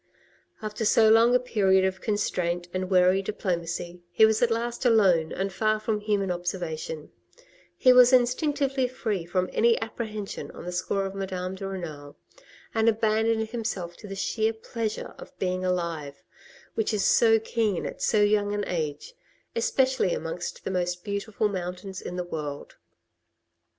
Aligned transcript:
After 0.63 0.83
so 0.83 1.09
long 1.11 1.35
a 1.35 1.39
period 1.39 1.85
of 1.85 2.01
constraint 2.01 2.67
and 2.73 2.89
wary 2.89 3.21
diplomacy, 3.21 4.01
he 4.11 4.25
was 4.25 4.41
at 4.41 4.49
last 4.49 4.83
alone 4.83 5.31
and 5.31 5.53
far 5.53 5.79
from 5.79 5.99
human 6.01 6.31
observation; 6.31 7.11
he 7.77 7.93
was 7.93 8.11
instinctively 8.11 8.87
free 8.87 9.27
from 9.27 9.47
any 9.53 9.79
apprehension 9.79 10.49
on 10.55 10.65
the 10.65 10.71
score 10.71 11.05
of 11.05 11.13
Madame 11.13 11.53
de 11.53 11.67
Renal, 11.67 12.17
and 12.73 12.89
abandoned 12.89 13.49
himself 13.49 13.95
to 13.97 14.07
the 14.07 14.15
sheer 14.15 14.53
pleasure 14.53 15.13
of 15.19 15.37
being 15.37 15.63
alive, 15.63 16.23
which 16.73 16.95
is 16.95 17.05
so 17.05 17.37
keen 17.37 17.85
at 17.85 18.01
so 18.01 18.21
young 18.23 18.55
an 18.55 18.63
age, 18.65 19.13
especially 19.55 20.15
among 20.15 20.41
the 20.63 20.71
most 20.71 21.03
beautiful 21.03 21.47
mountains 21.47 22.01
in 22.01 22.15
the 22.15 22.23
world. 22.23 22.75